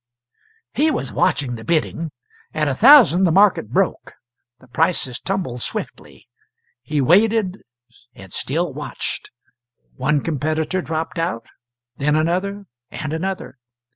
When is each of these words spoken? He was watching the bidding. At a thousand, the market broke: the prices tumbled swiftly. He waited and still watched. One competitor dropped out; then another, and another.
He 0.73 0.89
was 0.89 1.13
watching 1.13 1.53
the 1.57 1.63
bidding. 1.63 2.09
At 2.55 2.67
a 2.67 2.73
thousand, 2.73 3.23
the 3.23 3.31
market 3.31 3.69
broke: 3.69 4.13
the 4.59 4.67
prices 4.67 5.19
tumbled 5.19 5.61
swiftly. 5.61 6.27
He 6.81 6.99
waited 7.01 7.59
and 8.15 8.33
still 8.33 8.73
watched. 8.73 9.29
One 9.97 10.21
competitor 10.21 10.81
dropped 10.81 11.19
out; 11.19 11.45
then 11.97 12.15
another, 12.15 12.65
and 12.89 13.13
another. 13.13 13.59